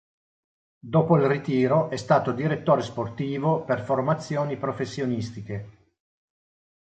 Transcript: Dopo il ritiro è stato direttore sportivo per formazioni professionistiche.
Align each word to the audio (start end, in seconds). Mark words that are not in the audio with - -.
Dopo 0.79 1.15
il 1.15 1.27
ritiro 1.27 1.91
è 1.91 1.95
stato 1.95 2.31
direttore 2.31 2.81
sportivo 2.81 3.63
per 3.63 3.83
formazioni 3.83 4.57
professionistiche. 4.57 5.69